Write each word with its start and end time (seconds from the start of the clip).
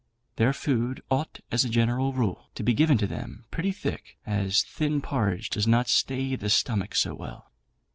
Their 0.37 0.51
food 0.51 1.03
ought, 1.11 1.41
as 1.51 1.63
a 1.63 1.69
general 1.69 2.11
rule, 2.11 2.49
to 2.55 2.63
be 2.63 2.73
given 2.73 2.97
to 2.97 3.05
them 3.05 3.45
pretty 3.51 3.71
thick, 3.71 4.17
as 4.25 4.63
thin 4.63 4.99
porridge 4.99 5.51
does 5.51 5.67
not 5.67 5.87
stay 5.87 6.35
the 6.35 6.49
stomach 6.49 6.95
so 6.95 7.13
well. 7.13 7.51